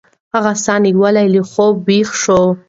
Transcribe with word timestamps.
هغه 0.33 0.51
ساه 0.63 0.77
نیولې 0.85 1.25
له 1.33 1.41
خوبه 1.51 1.79
ویښه 1.85 2.15
شوه. 2.23 2.41